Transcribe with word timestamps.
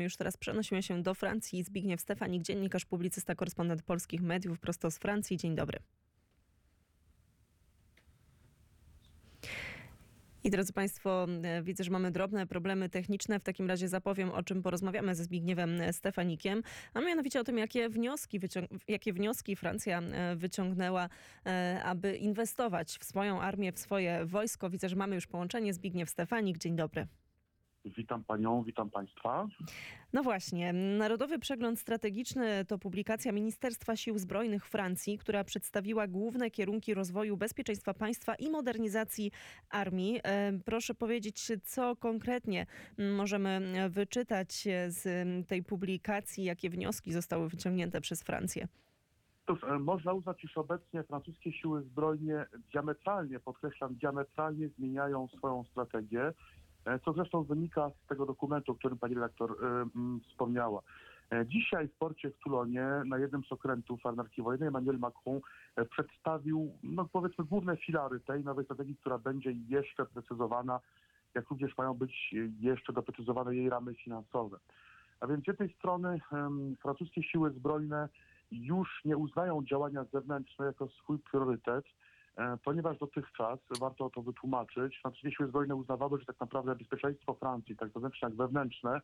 Już 0.00 0.16
teraz 0.16 0.36
przenosimy 0.36 0.82
się 0.82 1.02
do 1.02 1.14
Francji. 1.14 1.62
Zbigniew 1.62 2.00
Stefanik, 2.00 2.42
dziennikarz, 2.42 2.84
publicysta, 2.84 3.34
korespondent 3.34 3.82
polskich 3.82 4.22
mediów 4.22 4.58
prosto 4.58 4.90
z 4.90 4.98
Francji. 4.98 5.36
Dzień 5.36 5.54
dobry. 5.54 5.78
I 10.44 10.50
drodzy 10.50 10.72
Państwo, 10.72 11.26
e, 11.42 11.62
widzę, 11.62 11.84
że 11.84 11.90
mamy 11.90 12.10
drobne 12.10 12.46
problemy 12.46 12.88
techniczne. 12.88 13.40
W 13.40 13.42
takim 13.42 13.68
razie 13.68 13.88
zapowiem, 13.88 14.30
o 14.30 14.42
czym 14.42 14.62
porozmawiamy 14.62 15.14
ze 15.14 15.24
Zbigniewem 15.24 15.80
Stefanikiem, 15.92 16.62
a 16.94 17.00
mianowicie 17.00 17.40
o 17.40 17.44
tym, 17.44 17.58
jakie 17.58 17.88
wnioski, 17.88 18.40
jakie 18.88 19.12
wnioski 19.12 19.56
Francja 19.56 19.98
e, 20.00 20.36
wyciągnęła, 20.36 21.08
e, 21.46 21.82
aby 21.84 22.16
inwestować 22.16 22.98
w 22.98 23.04
swoją 23.04 23.40
armię, 23.40 23.72
w 23.72 23.78
swoje 23.78 24.24
wojsko. 24.24 24.70
Widzę, 24.70 24.88
że 24.88 24.96
mamy 24.96 25.14
już 25.14 25.26
połączenie. 25.26 25.74
Zbigniew 25.74 26.10
Stefanik, 26.10 26.58
dzień 26.58 26.76
dobry. 26.76 27.06
Witam 27.84 28.24
panią, 28.24 28.62
witam 28.62 28.90
państwa. 28.90 29.48
No 30.12 30.22
właśnie, 30.22 30.72
Narodowy 30.72 31.38
Przegląd 31.38 31.78
Strategiczny 31.78 32.64
to 32.64 32.78
publikacja 32.78 33.32
Ministerstwa 33.32 33.96
Sił 33.96 34.18
Zbrojnych 34.18 34.66
Francji, 34.66 35.18
która 35.18 35.44
przedstawiła 35.44 36.06
główne 36.06 36.50
kierunki 36.50 36.94
rozwoju 36.94 37.36
bezpieczeństwa 37.36 37.94
państwa 37.94 38.34
i 38.34 38.50
modernizacji 38.50 39.30
armii. 39.70 40.20
E, 40.24 40.52
proszę 40.64 40.94
powiedzieć, 40.94 41.52
co 41.64 41.96
konkretnie 41.96 42.66
możemy 42.98 43.60
wyczytać 43.90 44.68
z 44.88 45.06
tej 45.48 45.62
publikacji, 45.62 46.44
jakie 46.44 46.70
wnioski 46.70 47.12
zostały 47.12 47.48
wyciągnięte 47.48 48.00
przez 48.00 48.22
Francję? 48.22 48.68
Cóż, 49.46 49.64
e, 49.64 49.78
można 49.78 50.12
uznać, 50.12 50.44
iż 50.44 50.58
obecnie 50.58 51.02
francuskie 51.02 51.52
siły 51.52 51.82
zbrojne 51.82 52.46
diametralnie, 52.72 53.40
podkreślam, 53.40 53.94
diametralnie 53.94 54.68
zmieniają 54.68 55.28
swoją 55.28 55.64
strategię 55.64 56.32
co 57.04 57.12
zresztą 57.12 57.42
wynika 57.42 57.90
z 57.90 58.08
tego 58.08 58.26
dokumentu, 58.26 58.72
o 58.72 58.74
którym 58.74 58.98
pani 58.98 59.14
redaktor 59.14 59.50
y, 59.50 59.54
y, 59.56 60.30
wspomniała. 60.30 60.82
E, 61.30 61.46
dzisiaj 61.46 61.88
w 61.88 61.94
porcie 61.94 62.30
w 62.30 62.38
Toulonie 62.38 62.86
na 63.06 63.18
jednym 63.18 63.44
z 63.44 63.52
okrętów 63.52 64.06
anarchii 64.06 64.42
wojennej 64.42 64.68
Emmanuel 64.68 64.98
Macron 64.98 65.40
przedstawił, 65.90 66.72
no 66.82 67.08
powiedzmy, 67.12 67.44
główne 67.44 67.76
filary 67.76 68.20
tej 68.20 68.44
nowej 68.44 68.64
strategii, 68.64 68.96
która 68.96 69.18
będzie 69.18 69.52
jeszcze 69.68 70.06
precyzowana, 70.06 70.80
jak 71.34 71.48
również 71.50 71.76
mają 71.78 71.94
być 71.94 72.34
jeszcze 72.60 72.92
doprecyzowane 72.92 73.56
jej 73.56 73.70
ramy 73.70 73.94
finansowe. 73.94 74.58
A 75.20 75.26
więc 75.26 75.44
z 75.44 75.46
jednej 75.46 75.74
strony 75.74 76.20
um, 76.32 76.76
francuskie 76.82 77.22
siły 77.22 77.50
zbrojne 77.50 78.08
już 78.50 79.00
nie 79.04 79.16
uznają 79.16 79.64
działania 79.64 80.04
zewnętrzne 80.04 80.66
jako 80.66 80.88
swój 80.88 81.18
priorytet, 81.18 81.84
E, 81.84 82.01
ponieważ 82.64 82.98
dotychczas, 82.98 83.58
warto 83.80 84.10
to 84.10 84.22
wytłumaczyć, 84.22 84.98
francuskie 85.02 85.32
siły 85.32 85.48
zbrojne 85.48 85.74
uznawały, 85.74 86.18
że 86.18 86.26
tak 86.26 86.40
naprawdę 86.40 86.74
bezpieczeństwo 86.74 87.34
Francji, 87.34 87.76
tak 87.76 87.92
wewnętrzne 87.92 88.28
jak 88.28 88.36
wewnętrzne, 88.36 89.00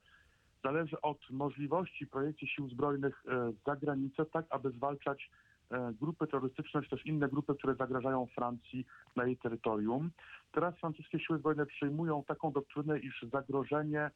zależy 0.64 1.00
od 1.00 1.30
możliwości 1.30 2.06
projekcji 2.06 2.48
sił 2.48 2.68
zbrojnych 2.68 3.22
e, 3.28 3.52
za 3.66 3.76
granicę, 3.76 4.26
tak 4.26 4.46
aby 4.50 4.70
zwalczać 4.70 5.30
e, 5.70 5.92
grupy 6.00 6.26
terrorystyczne, 6.26 6.82
czy 6.82 6.90
też 6.90 7.06
inne 7.06 7.28
grupy, 7.28 7.54
które 7.54 7.74
zagrażają 7.74 8.26
Francji 8.26 8.86
na 9.16 9.24
jej 9.24 9.36
terytorium. 9.36 10.10
Teraz 10.52 10.74
francuskie 10.78 11.20
siły 11.20 11.38
zbrojne 11.38 11.66
przyjmują 11.66 12.24
taką 12.24 12.52
doktrynę, 12.52 12.98
iż 12.98 13.26
zagrożenie 13.32 14.10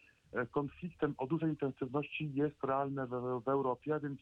konfliktem 0.50 1.14
o 1.18 1.26
dużej 1.26 1.50
intensywności 1.50 2.34
jest 2.34 2.64
realne 2.64 3.06
w, 3.06 3.42
w 3.44 3.48
Europie, 3.48 4.00
więc 4.02 4.20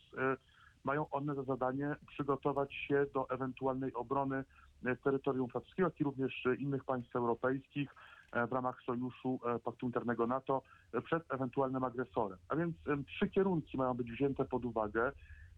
mają 0.85 1.11
one 1.11 1.35
za 1.35 1.43
zadanie 1.43 1.97
przygotować 2.07 2.75
się 2.75 3.07
do 3.15 3.31
ewentualnej 3.31 3.95
obrony 3.95 4.45
E, 4.85 4.97
terytorium 4.97 5.49
francuskiego, 5.49 5.89
jak 5.89 6.01
i 6.01 6.05
również 6.05 6.45
innych 6.59 6.85
państw 6.85 7.17
europejskich 7.17 7.95
e, 8.33 8.47
w 8.47 8.53
ramach 8.53 8.83
sojuszu 8.83 9.41
e, 9.47 9.59
Paktu 9.59 9.87
Internego 9.87 10.27
NATO 10.27 10.63
przed 11.05 11.33
ewentualnym 11.33 11.85
agresorem. 11.85 12.39
A 12.49 12.57
więc 12.57 12.77
trzy 13.07 13.29
kierunki 13.29 13.79
mają 13.79 13.95
być 13.95 14.13
wzięte 14.13 14.45
pod 14.45 14.65
uwagę. 14.65 15.13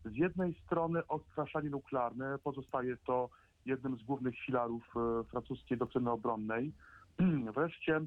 Z 0.05 0.17
jednej 0.17 0.55
strony 0.55 1.07
odstraszanie 1.07 1.71
nuklearne, 1.71 2.39
pozostaje 2.39 2.97
to 3.07 3.29
jednym 3.67 3.97
z 3.97 4.03
głównych 4.03 4.35
filarów 4.47 4.95
francuskiej 5.31 5.79
doktryny 5.79 6.11
obronnej. 6.11 6.73
Wreszcie 7.55 8.01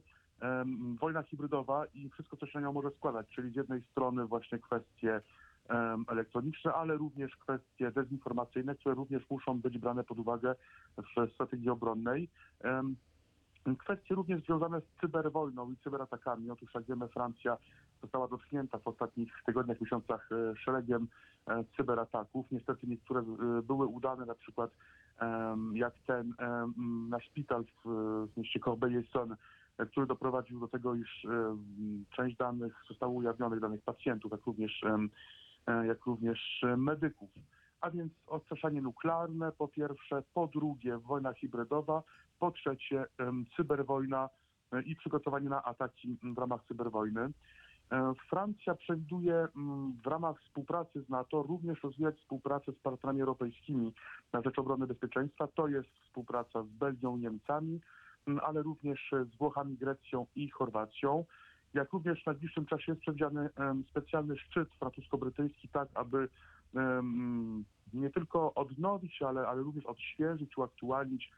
wojna 1.00 1.24
hybrydowa 1.24 1.86
i 1.86 2.10
wszystko, 2.10 2.38
co 2.38 2.48
się 2.48 2.60
na 2.60 2.68
nią 2.68 2.74
może 2.74 2.92
składać, 2.92 3.28
czyli 3.36 3.52
z 3.52 3.56
jednej 3.56 3.82
strony 3.82 4.26
właśnie 4.26 4.60
kwestie 4.60 5.22
elektroniczne, 6.08 6.74
ale 6.74 6.98
również 6.98 7.38
kwestie 7.38 7.92
dezinformacyjne, 7.92 8.76
które 8.76 8.96
również 8.96 9.30
muszą 9.30 9.62
być 9.62 9.78
brane 9.78 10.04
pod 10.04 10.20
uwagę 10.20 10.56
w 10.98 11.34
strategii 11.34 11.70
obronnej. 11.70 12.30
Kwestie 13.80 14.16
również 14.16 14.44
związane 14.44 14.82
z 14.82 15.02
cyberwojną 15.02 15.72
i 15.72 15.78
cyberatakami. 15.78 16.52
Otóż, 16.52 16.74
jak 16.74 16.84
wiemy, 16.84 17.08
Francja 17.08 17.58
została 18.02 18.28
dotknięta 18.28 18.80
w 18.80 18.88
ostatnich 18.88 19.34
tygodniach, 19.46 19.82
miesiącach 19.82 20.30
e, 20.32 20.56
szeregiem 20.56 21.08
e, 21.48 21.64
cyberataków. 21.78 22.46
Niestety 22.52 22.88
niektóre 22.88 23.22
e, 23.22 23.62
były 23.62 23.88
udane, 23.88 24.26
na 24.26 24.36
przykład 24.36 24.72
jak 25.74 25.94
ten 26.08 26.34
na 27.10 27.20
szpital 27.20 27.64
w 27.86 28.38
mieście 28.38 28.60
Corbeil-Essonne, 28.60 29.36
który 29.92 30.08
doprowadził 30.08 30.60
do 30.60 30.68
tego, 30.68 30.96
iż 30.96 31.28
część 32.16 32.38
danych 32.38 32.84
zostało 32.90 33.14
ujawnionych, 33.14 33.60
danych 33.60 33.82
pacjentów, 33.82 34.32
jak 34.32 34.46
również 34.46 34.84
jak 35.68 36.06
również 36.06 36.64
e, 36.64 36.78
medyków. 36.78 37.30
A 37.82 37.92
więc 37.92 38.14
odstraszanie 38.28 38.82
nuklearne 38.82 39.52
po 39.52 39.68
pierwsze, 39.68 40.24
po 40.34 40.48
drugie 40.48 40.98
wojna 40.98 41.34
hybrydowa, 41.34 42.04
po 42.40 42.52
trzecie 42.52 43.06
cyberwojna 43.56 44.30
e, 44.72 44.82
i 44.82 44.96
przygotowanie 44.96 45.50
na 45.50 45.64
ataki 45.64 46.18
w 46.36 46.38
ramach 46.38 46.64
cyberwojny. 46.68 47.30
Francja 48.30 48.76
przewiduje 48.76 49.48
w 50.04 50.08
ramach 50.08 50.42
współpracy 50.42 51.02
z 51.02 51.10
NATO 51.10 51.44
również 51.44 51.84
rozwijać 51.84 52.16
współpracę 52.16 52.72
z 52.72 52.80
partnerami 52.80 53.22
europejskimi 53.22 53.94
na 54.34 54.42
rzecz 54.42 54.60
obrony 54.60 54.88
bezpieczeństwa. 54.88 55.48
To 55.48 55.68
jest 55.68 55.90
współpraca 56.04 56.64
z 56.64 56.68
Belgią, 56.68 57.18
Niemcami, 57.18 57.82
ale 58.42 58.64
również 58.64 59.14
z 59.34 59.38
Włochami, 59.38 59.78
Grecją 59.78 60.26
i 60.36 60.50
Chorwacją 60.50 61.26
jak 61.76 61.94
również 61.94 62.24
w 62.24 62.26
najbliższym 62.26 62.66
czasie 62.66 62.92
jest 62.92 63.02
przewidziany 63.02 63.50
specjalny 63.90 64.38
szczyt 64.38 64.70
francusko-brytyjski, 64.80 65.70
tak 65.70 65.90
aby 65.94 66.28
nie 67.94 68.10
tylko 68.10 68.54
odnowić, 68.54 69.22
ale, 69.22 69.48
ale 69.48 69.62
również 69.62 69.86
odświeżyć, 69.86 70.58
uaktualnić 70.58 71.32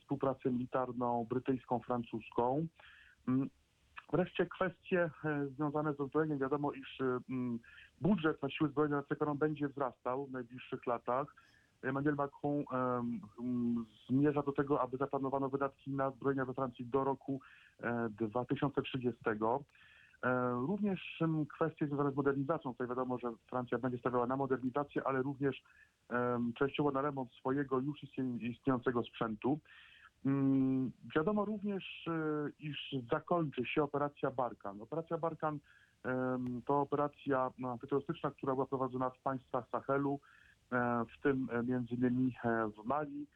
współpracę 0.00 0.50
militarną 0.50 1.26
brytyjską-francuską. 1.30 2.66
Mm, 3.28 3.50
wreszcie 4.12 4.46
kwestie 4.46 5.10
e, 5.24 5.46
związane 5.46 5.94
z 5.94 6.00
uzbrojeniem. 6.00 6.38
Wiadomo, 6.38 6.72
iż 6.72 6.98
budżet 8.00 8.42
na 8.42 8.50
siły 8.50 8.70
zbrojne 8.70 9.02
na 9.20 9.34
będzie 9.34 9.68
wzrastał 9.68 10.26
w 10.26 10.32
najbliższych 10.32 10.86
latach. 10.86 11.34
Emmanuel 11.82 12.14
Macron 12.14 12.64
zmierza 14.08 14.42
do 14.42 14.52
tego, 14.52 14.80
aby 14.80 14.96
zaplanowano 14.96 15.48
wydatki 15.48 15.90
na 15.90 16.10
zbrojenia 16.10 16.44
we 16.44 16.54
Francji 16.54 16.86
do 16.86 17.04
roku 17.04 17.40
2030. 18.10 19.20
E, 19.26 20.28
e, 20.28 20.50
również 20.50 21.22
kwestie 21.54 21.86
związane 21.86 22.12
z 22.12 22.16
modernizacją. 22.16 22.72
Tutaj 22.72 22.88
wiadomo, 22.88 23.18
że 23.18 23.32
Francja 23.50 23.78
będzie 23.78 23.98
stawiała 23.98 24.26
na 24.26 24.36
modernizację, 24.36 25.02
ale 25.06 25.22
również 25.22 25.62
częściowo 26.58 26.90
na 26.90 27.02
remont 27.02 27.32
swojego 27.32 27.80
już 27.80 28.02
istniejącego 28.40 29.02
sprzętu. 29.02 29.58
Um, 30.24 30.92
wiadomo 31.16 31.44
również, 31.44 32.08
e, 32.08 32.50
iż 32.58 32.94
zakończy 33.12 33.66
się 33.66 33.82
operacja 33.82 34.30
Barkan. 34.30 34.82
Operacja 34.82 35.18
Barkan 35.18 35.58
to 36.66 36.80
operacja 36.80 37.50
no, 37.58 37.70
antyterrorystyczna, 37.70 38.30
która 38.30 38.54
była 38.54 38.66
prowadzona 38.66 39.10
w 39.10 39.18
państwach 39.18 39.68
Sahelu, 39.68 40.20
w 41.16 41.22
tym 41.22 41.48
między 41.66 41.94
innymi 41.94 42.36
w 42.76 42.84
Mali. 42.84 43.26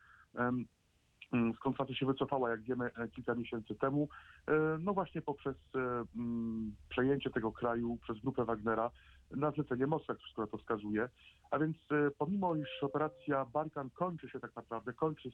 Mm, 1.33 1.55
skąd 1.55 1.77
Francja 1.77 1.97
się 1.97 2.07
wycofała, 2.07 2.51
jak 2.51 2.63
wiemy, 2.63 2.91
e, 2.97 3.09
kilka 3.09 3.35
miesięcy 3.35 3.75
temu, 3.75 4.09
e, 4.47 4.53
no 4.81 4.95
właśnie 4.95 5.23
poprzez 5.23 5.57
e, 5.75 5.79
mm, 6.17 6.75
przejęcie 6.89 7.31
tego 7.31 7.53
kraju 7.53 7.99
przez 8.03 8.19
grupę 8.19 8.45
Wagnera 8.45 8.91
na 9.31 9.51
zlecenie 9.51 9.87
Moskwy, 9.87 10.15
wszystko 10.15 10.47
to 10.47 10.59
wskazuje. 10.59 11.09
A 11.51 11.59
więc 11.59 11.77
pomimo, 12.19 12.55
iż 12.55 12.83
operacja 12.83 13.45
Barkan 13.45 13.91
kończy 13.91 14.29
się 14.29 14.41
tak 14.41 14.57
naprawdę, 14.57 14.93
kończy 14.93 15.31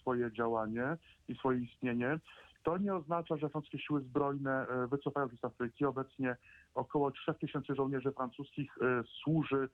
swoje 0.00 0.32
działanie 0.32 0.96
i 1.28 1.34
swoje 1.34 1.58
istnienie, 1.58 2.18
to 2.62 2.78
nie 2.78 2.94
oznacza, 2.94 3.36
że 3.36 3.48
francuskie 3.48 3.78
siły 3.78 4.00
zbrojne 4.00 4.66
wycofają 4.90 5.28
się 5.28 5.36
z 5.36 5.44
Afryki. 5.44 5.84
Obecnie 5.84 6.36
około 6.74 7.10
3000 7.10 7.74
żołnierzy 7.74 8.12
francuskich 8.12 8.78
służy 9.22 9.68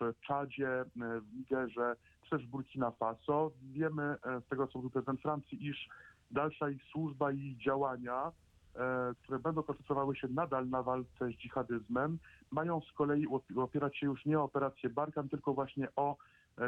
w 0.00 0.20
Czadzie, 0.26 0.84
w 0.96 1.36
Nigerze, 1.36 1.96
też 2.30 2.46
Burkina 2.46 2.90
Faso. 2.90 3.50
Wiemy 3.62 4.02
e, 4.02 4.40
z 4.40 4.48
tego, 4.48 4.66
co 4.66 4.78
mówił 4.78 4.90
prezydent 4.90 5.20
Francji, 5.20 5.66
iż 5.66 5.88
dalsza 6.30 6.70
ich 6.70 6.82
służba 6.84 7.32
i 7.32 7.56
działania, 7.56 8.32
e, 8.74 9.14
które 9.22 9.38
będą 9.38 9.62
koncentrowały 9.62 10.16
się 10.16 10.28
nadal 10.28 10.68
na 10.68 10.82
walce 10.82 11.28
z 11.28 11.36
dżihadyzmem, 11.36 12.18
mają 12.50 12.80
z 12.80 12.92
kolei 12.92 13.26
opierać 13.56 13.96
się 13.96 14.06
już 14.06 14.26
nie 14.26 14.38
o 14.38 14.44
operację 14.44 14.90
Barkan, 14.90 15.28
tylko 15.28 15.54
właśnie 15.54 15.88
o 15.96 16.12
e, 16.12 16.16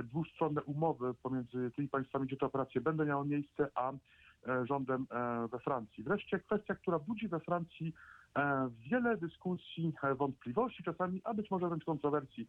dwustronne 0.04 0.62
umowy 0.62 1.14
pomiędzy 1.14 1.70
tymi 1.76 1.88
państwami, 1.88 2.26
gdzie 2.26 2.36
te 2.36 2.46
operacje 2.46 2.80
będą 2.80 3.04
miały 3.04 3.26
miejsce, 3.26 3.68
a 3.74 3.92
rządem 4.64 5.06
we 5.52 5.58
Francji. 5.58 6.04
Wreszcie 6.04 6.38
kwestia, 6.38 6.74
która 6.74 6.98
budzi 6.98 7.28
we 7.28 7.40
Francji 7.40 7.94
E, 8.38 8.70
Wiele 8.90 9.16
dyskusji, 9.16 9.92
e, 10.02 10.14
wątpliwości 10.14 10.82
czasami, 10.82 11.20
a 11.24 11.34
być 11.34 11.50
może 11.50 11.68
wręcz 11.68 11.84
kontrowersji. 11.84 12.46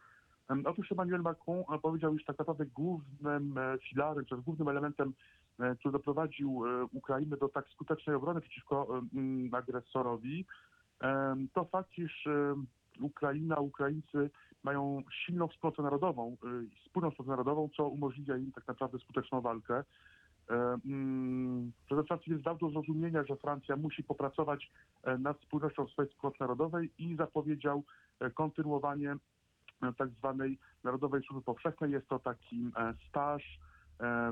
Otóż 0.65 0.91
Emmanuel 0.91 1.21
Macron 1.21 1.63
e, 1.73 1.79
powiedział, 1.79 2.15
iż 2.15 2.25
tak 2.25 2.39
naprawdę 2.39 2.65
głównym 2.65 3.57
e, 3.57 3.77
filarem, 3.89 4.25
czy 4.25 4.37
głównym 4.37 4.67
elementem, 4.67 5.13
e, 5.59 5.75
który 5.75 5.91
doprowadził 5.91 6.63
e, 6.67 6.83
Ukrainę 6.83 7.37
do 7.37 7.49
tak 7.49 7.69
skutecznej 7.69 8.15
obrony 8.15 8.41
przeciwko 8.41 9.01
agresorowi, 9.51 10.45
to 11.53 11.65
fakt, 11.65 11.97
iż 11.97 12.27
Ukraina, 13.01 13.55
Ukraińcy 13.55 14.29
mają 14.63 15.03
silną 15.25 15.47
wspólnotę 15.47 15.83
narodową, 15.83 16.37
y, 16.61 16.65
i 16.65 16.75
wspólną 16.85 17.11
wspólnotę 17.11 17.31
narodową, 17.31 17.69
co 17.77 17.87
umożliwia 17.87 18.37
im 18.37 18.51
tak 18.51 18.67
naprawdę 18.67 18.99
skuteczną 18.99 19.41
walkę. 19.41 19.83
E, 20.49 20.77
mm, 20.85 21.71
więc 22.27 22.43
dał 22.43 22.57
zrozumienia, 22.71 23.23
że 23.23 23.35
Francja 23.35 23.75
musi 23.75 24.03
popracować 24.03 24.71
e, 25.03 25.17
nad 25.17 25.41
spójnością 25.41 25.87
swojej 25.87 26.11
wspólnoty 26.11 26.37
narodowej 26.39 26.89
i 26.97 27.15
zapowiedział 27.15 27.83
e, 28.19 28.29
kontynuowanie 28.29 29.11
e, 29.11 29.93
tak 29.97 30.09
zwanej 30.09 30.59
Narodowej 30.83 31.23
Służby 31.23 31.45
Powszechnej. 31.45 31.91
Jest 31.91 32.07
to 32.07 32.19
taki 32.19 32.71
staż, 33.09 33.59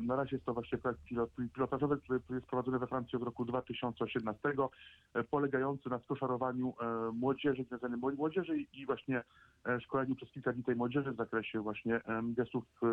na 0.01 0.15
razie 0.15 0.35
jest 0.35 0.45
to 0.45 0.53
właśnie 0.53 0.77
projekt 0.77 1.01
pilot- 1.11 1.49
pilotażowy, 1.53 1.97
który 1.97 2.19
jest 2.29 2.45
prowadzony 2.47 2.79
we 2.79 2.87
Francji 2.87 3.15
od 3.15 3.23
roku 3.23 3.45
2018, 3.45 4.69
e, 5.13 5.23
polegający 5.23 5.89
na 5.89 5.99
skoszarowaniu 5.99 6.73
e, 6.81 7.11
młodzieży, 7.11 7.63
związanej 7.63 7.99
młodzieży 8.17 8.57
i- 8.57 8.85
właśnie 8.85 9.23
e, 9.65 9.81
szkoleniu 9.81 10.15
przez 10.15 10.31
kilka 10.31 10.53
dni 10.53 10.63
tej 10.63 10.75
młodzieży 10.75 11.11
w 11.11 11.15
zakresie 11.15 11.59
właśnie 11.61 12.01
gestów 12.23 12.63
e, 12.83 12.87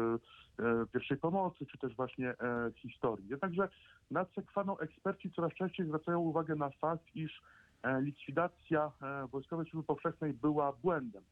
e, 0.65 0.87
pierwszej 0.93 1.17
pomocy, 1.17 1.67
czy 1.67 1.79
też 1.79 1.97
właśnie 1.97 2.29
e, 2.31 2.71
historii. 2.77 3.29
Jednakże 3.29 3.69
nad 4.11 4.35
Sekwaną 4.35 4.79
eksperci 4.79 5.31
coraz 5.33 5.53
częściej 5.53 5.87
zwracają 5.87 6.19
uwagę 6.21 6.55
na 6.55 6.71
fakt, 6.71 7.05
iż 7.15 7.43
e, 7.83 8.01
likwidacja 8.03 8.93
e, 9.03 9.27
Wojskowej 9.27 9.67
Służby 9.71 9.87
Powszechnej 9.87 10.33
była 10.33 10.73
błędem, 10.73 11.23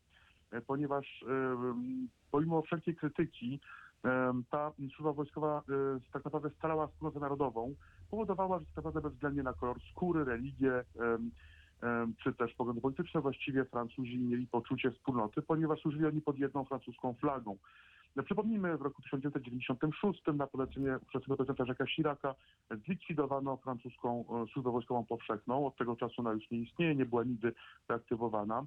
e, 0.50 0.60
ponieważ 0.60 1.22
e, 1.22 1.56
pomimo 2.30 2.62
wszelkiej 2.62 2.96
krytyki 2.96 3.60
ta 4.50 4.72
służba 4.94 5.12
wojskowa 5.12 5.58
e, 5.58 5.62
tak 6.12 6.24
naprawdę 6.24 6.50
scalała 6.50 6.86
wspólnotę 6.86 7.20
narodową, 7.20 7.74
powodowała, 8.10 8.58
że 8.58 8.64
tak 8.64 8.76
naprawdę 8.76 9.00
bezwzględnie 9.00 9.42
na 9.42 9.52
kolor 9.52 9.76
skóry, 9.90 10.24
religię, 10.24 10.84
czy 12.22 12.32
też 12.32 12.54
poglądy 12.54 12.80
polityczne, 12.80 13.20
właściwie 13.20 13.64
Francuzi 13.64 14.18
mieli 14.18 14.46
poczucie 14.46 14.90
wspólnoty, 14.90 15.42
ponieważ 15.42 15.80
służyli 15.80 16.06
oni 16.06 16.20
pod 16.20 16.38
jedną 16.38 16.64
francuską 16.64 17.14
flagą. 17.14 17.56
No, 18.16 18.22
Przypomnijmy, 18.22 18.78
w 18.78 18.82
roku 18.82 19.02
1996 19.02 20.22
na 20.34 20.46
polecenie 20.46 20.98
ówczesnego 21.02 21.36
prezydenta 21.36 21.64
Jacques'a 21.64 21.86
Chiraca 21.86 22.34
zlikwidowano 22.84 23.56
francuską 23.56 24.24
e, 24.42 24.46
służbę 24.52 24.70
wojskową 24.70 25.04
powszechną. 25.04 25.66
Od 25.66 25.76
tego 25.76 25.96
czasu 25.96 26.14
ona 26.18 26.32
już 26.32 26.50
nie 26.50 26.58
istnieje, 26.58 26.94
nie 26.94 27.06
była 27.06 27.24
nigdy 27.24 27.52
reaktywowana. 27.88 28.66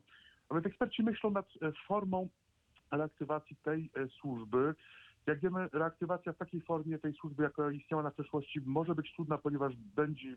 A 0.49 0.53
więc 0.53 0.65
eksperci 0.65 1.03
myślą 1.03 1.31
nad 1.31 1.45
e, 1.61 1.71
formą 1.87 2.29
reaktywacji 2.91 3.55
tej 3.55 3.89
służby. 4.19 4.75
Jak 5.29 5.39
wiemy, 5.39 5.69
reaktywacja 5.73 6.33
w 6.33 6.37
takiej 6.37 6.61
formie 6.61 6.99
tej 6.99 7.13
służby, 7.13 7.43
jaka 7.43 7.71
istniała 7.71 8.03
na 8.03 8.11
przeszłości, 8.11 8.61
może 8.65 8.95
być 8.95 9.13
trudna, 9.15 9.37
ponieważ 9.37 9.75
będzie, 9.75 10.35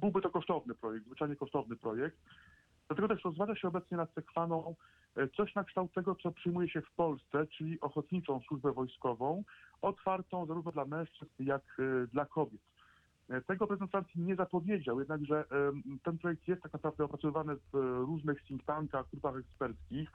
byłby 0.00 0.20
to 0.20 0.30
kosztowny 0.30 0.74
projekt, 0.74 1.06
zwyczajnie 1.06 1.36
kosztowny 1.36 1.76
projekt. 1.76 2.16
Dlatego 2.88 3.08
też 3.08 3.24
rozważa 3.24 3.56
się 3.56 3.68
obecnie 3.68 3.96
nad 3.96 4.14
Sekwaną 4.14 4.74
e, 5.16 5.28
coś 5.28 5.54
na 5.54 5.64
kształt 5.64 5.92
tego, 5.92 6.14
co 6.14 6.32
przyjmuje 6.32 6.68
się 6.68 6.80
w 6.80 6.90
Polsce, 6.90 7.46
czyli 7.46 7.80
ochotniczą 7.80 8.40
służbę 8.40 8.72
wojskową, 8.72 9.44
otwartą 9.82 10.46
zarówno 10.46 10.72
dla 10.72 10.84
mężczyzn, 10.84 11.30
jak 11.38 11.62
e, 11.78 12.06
dla 12.06 12.26
kobiet. 12.26 12.60
E, 13.28 13.40
Tego 13.40 13.66
prezydent 13.66 13.90
Francji 13.90 14.20
nie 14.20 14.36
zapowiedział, 14.36 15.00
jednakże 15.00 15.44
ten 16.02 16.18
projekt 16.18 16.48
jest 16.48 16.62
tak 16.62 16.72
naprawdę 16.72 17.04
opracowywany 17.04 17.56
w 17.56 17.74
różnych 18.06 18.42
think 18.42 18.64
tankach, 18.64 19.06
grupach 19.10 19.36
eksperckich 19.36 20.12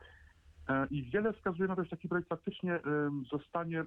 i 0.92 1.04
wiele 1.04 1.34
wskazuje 1.34 1.68
na 1.70 1.76
to, 1.76 1.84
że 1.84 1.90
taki 1.90 2.08
projekt 2.08 2.30
faktycznie 2.30 2.80
zostanie 3.32 3.86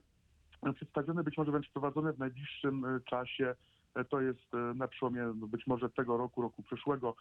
e, 0.63 0.73
przedstawiony, 0.73 1.25
być 1.25 1.37
może 1.39 1.51
wręcz 1.51 1.69
wprowadzony 1.69 2.13
w 2.13 2.19
najbliższym 2.19 2.85
e, 2.85 3.01
czasie. 3.01 3.55
E, 3.95 4.05
To 4.05 4.21
jest 4.21 4.53
na 4.75 4.89
przełomie 4.89 5.23
no, 5.37 5.47
być 5.47 5.67
może 5.67 5.91
tego 5.91 6.17
roku, 6.17 6.43
roku 6.43 6.63
przyszłego, 6.63 7.15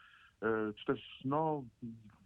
czy 0.75 0.85
też 0.85 1.21
no, 1.25 1.63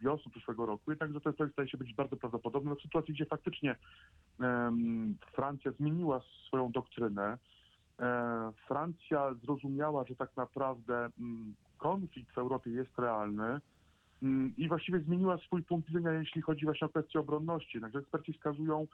wiosny 0.01 0.31
przyszłego 0.31 0.65
roku. 0.65 0.91
Jednakże 0.91 1.21
ten 1.21 1.33
projekt 1.33 1.55
staje 1.55 1.69
się 1.69 1.77
być 1.77 1.93
bardzo 1.93 2.17
prawdopodobny 2.17 2.75
w 2.75 2.81
sytuacji, 2.81 3.13
gdzie 3.13 3.25
faktycznie 3.25 3.75
em, 4.39 5.17
Francja 5.33 5.71
zmieniła 5.71 6.21
swoją 6.47 6.71
doktrynę. 6.71 7.37
E, 7.99 8.51
Francja 8.67 9.33
zrozumiała, 9.33 10.05
że 10.09 10.15
tak 10.15 10.37
naprawdę 10.37 11.09
mm, 11.19 11.55
konflikt 11.77 12.35
w 12.35 12.37
Europie 12.37 12.71
jest 12.71 12.99
realny 12.99 13.59
mm, 14.23 14.53
i 14.57 14.67
właściwie 14.67 14.99
zmieniła 14.99 15.37
swój 15.37 15.63
punkt 15.63 15.87
widzenia, 15.87 16.11
jeśli 16.11 16.41
chodzi 16.41 16.65
właśnie 16.65 16.85
o 16.85 16.89
kwestię 16.89 17.19
obronności. 17.19 17.81
Także 17.81 17.99
eksperci 17.99 18.33
wskazują 18.33 18.87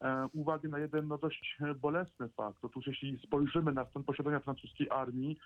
e, 0.00 0.28
uwagę 0.32 0.68
na 0.68 0.78
jeden 0.78 1.08
no, 1.08 1.18
dość 1.18 1.56
e, 1.60 1.74
bolesny 1.74 2.28
fakt. 2.28 2.64
Otóż 2.64 2.86
jeśli 2.86 3.18
spojrzymy 3.18 3.72
na 3.72 3.84
stan 3.84 4.04
posiadania 4.04 4.40
francuskiej 4.40 4.90
armii 4.90 5.38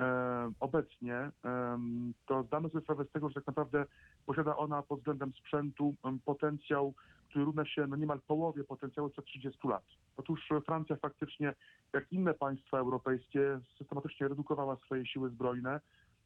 e, 0.00 0.52
obecnie, 0.60 1.30
em, 1.44 2.14
to 2.26 2.42
zdamy 2.42 2.68
sobie 2.68 2.84
sprawę 2.84 3.04
z 3.04 3.10
tego, 3.10 3.28
że 3.28 3.34
tak 3.34 3.46
naprawdę 3.46 3.84
posiada 4.26 4.56
ona 4.56 4.82
pod 4.82 4.98
względem 4.98 5.32
sprzętu 5.32 5.94
potencjał, 6.24 6.94
który 7.28 7.44
równa 7.44 7.66
się 7.66 7.86
no, 7.86 7.96
niemal 7.96 8.20
połowie 8.20 8.64
potencjału 8.64 9.08
sprzed 9.08 9.24
30 9.24 9.68
lat. 9.68 9.84
Otóż 10.16 10.52
e, 10.52 10.60
Francja 10.60 10.96
faktycznie, 10.96 11.54
jak 11.92 12.12
inne 12.12 12.34
państwa 12.34 12.78
europejskie, 12.78 13.60
systematycznie 13.78 14.28
redukowała 14.28 14.76
swoje 14.76 15.06
siły 15.06 15.30
zbrojne. 15.30 15.80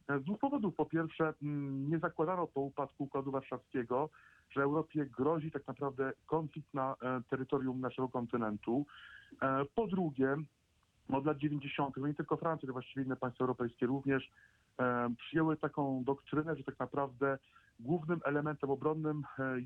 E, 0.09 0.21
Z 0.21 0.25
dwóch 0.25 0.39
powodów. 0.39 0.75
Po 0.75 0.87
pierwsze, 0.87 1.35
mm, 1.43 1.91
nie 1.91 1.99
zakładano 1.99 2.47
po 2.47 2.61
upadku 2.61 3.05
Układu 3.05 3.31
Warszawskiego, 3.31 4.09
że 4.51 4.63
Europie 4.63 5.07
grozi 5.07 5.51
tak 5.51 5.67
naprawdę 5.67 6.13
konflikt 6.27 6.75
na 6.75 6.97
e, 7.03 7.23
terytorium 7.31 7.81
naszego 7.81 8.09
kontynentu. 8.09 8.87
E, 9.43 9.65
Po 9.75 9.87
drugie, 9.87 10.37
od 11.09 11.27
lat 11.27 11.39
90., 11.39 11.97
no 11.97 12.07
nie 12.07 12.15
tylko 12.15 12.37
Francja, 12.37 12.67
ale 12.67 12.73
właściwie 12.73 13.05
inne 13.05 13.17
państwa 13.17 13.45
europejskie 13.45 13.87
również, 13.87 14.31
przyjęły 15.19 15.57
taką 15.57 16.05
doktrynę, 16.05 16.57
że 16.57 16.65
tak 16.65 16.79
naprawdę 16.79 17.39
głównym 17.81 18.21
elementem 18.25 18.71
obronnym 18.71 19.23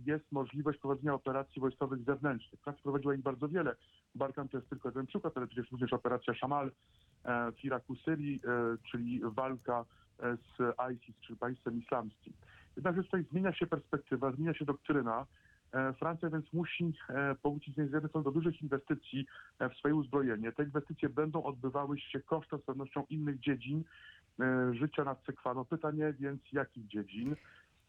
jest 0.07 0.33
możliwość 0.33 0.79
prowadzenia 0.79 1.15
operacji 1.15 1.61
wojskowych 1.61 2.05
zewnętrznych. 2.05 2.61
Francja 2.61 2.83
prowadziła 2.83 3.15
ich 3.15 3.23
bardzo 3.23 3.49
wiele. 3.49 3.77
Barkan 4.15 4.49
to 4.49 4.57
jest 4.57 4.71
tylko 4.71 4.89
jeden 4.89 5.07
przykład, 5.07 5.37
ale 5.37 5.47
przecież 5.47 5.71
również 5.71 5.93
operacja 5.93 6.35
Szamal 6.35 6.71
w 7.25 7.65
Iraku, 7.65 7.97
Syrii, 7.97 8.41
czyli 8.91 9.21
walka 9.25 9.85
z 10.19 10.75
ISIS, 10.93 11.17
czyli 11.21 11.39
państwem 11.39 11.79
islamskim. 11.79 12.33
Jednakże 12.77 13.05
tutaj 13.05 13.25
zmienia 13.31 13.53
się 13.53 13.67
perspektywa, 13.67 14.33
zmienia 14.33 14.55
się 14.55 14.65
doktryna. 14.65 15.27
E, 15.73 15.93
Francja 15.93 16.31
więc 16.31 16.53
musi 16.53 16.93
e, 17.09 17.35
powrócić 17.43 17.75
z 17.75 17.79
jednej 17.79 18.09
strony 18.09 18.25
do 18.25 18.31
dużych 18.31 18.63
inwestycji 18.63 19.27
e, 19.59 19.71
w 19.71 19.75
swoje 19.75 19.95
uzbrojenie. 19.95 20.53
Te 20.53 20.65
inwestycje 20.65 21.09
będą 21.09 21.43
odbywały 21.43 21.99
się 21.99 22.21
kosztem 22.21 22.59
z 22.61 22.63
pewnością 22.63 23.05
innych 23.11 23.41
dziedzin 23.41 23.85
życia 24.73 25.05
nad 25.05 25.25
Sekwano. 25.25 25.65
Pytanie 25.65 26.15
więc 26.19 26.41
jakich 26.53 26.87
dziedzin? 26.87 27.37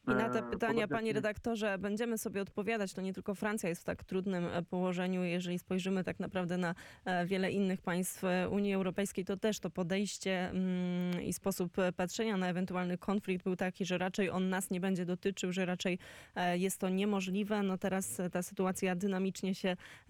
I 0.08 0.16
na 0.16 0.30
te 0.30 0.38
E, 0.48 0.50
pytania, 0.50 0.88
panie 0.88 1.14
redaktorze, 1.14 1.78
będziemy 1.78 2.18
sobie 2.18 2.42
odpowiadać. 2.42 2.94
To 2.94 3.02
nie 3.02 3.14
tylko 3.14 3.36
Francja 3.36 3.70
jest 3.70 3.82
w 3.82 3.86
tak 3.86 4.04
trudnym 4.04 4.46
e, 4.46 4.64
położeniu. 4.64 5.24
Jeżeli 5.24 5.60
spojrzymy 5.60 6.04
tak 6.04 6.20
naprawdę 6.20 6.58
na 6.58 6.76
e, 7.06 7.26
wiele 7.26 7.52
innych 7.52 7.82
państw 7.82 8.24
Unii 8.50 8.74
Europejskiej, 8.74 9.26
to 9.26 9.38
też 9.38 9.60
to 9.60 9.70
podejście 9.70 10.50
mm, 10.50 11.22
i 11.22 11.34
sposób 11.34 11.74
patrzenia 11.96 12.38
na 12.38 12.50
ewentualny 12.50 12.98
konflikt 12.98 13.44
był 13.44 13.56
taki, 13.56 13.86
że 13.86 13.98
raczej 13.98 14.30
on 14.30 14.50
nas 14.50 14.70
nie 14.70 14.80
będzie 14.80 15.06
dotyczył, 15.06 15.52
że 15.52 15.66
raczej 15.66 16.00
jest 16.54 16.80
to 16.80 16.90
niemożliwe. 16.90 17.64
No 17.64 17.78
teraz 17.78 18.22
ta 18.32 18.44
sytuacja 18.44 18.96
dynamicznie 18.96 19.56
się 19.56 19.78